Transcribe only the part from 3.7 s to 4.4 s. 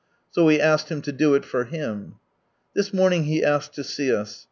to see us.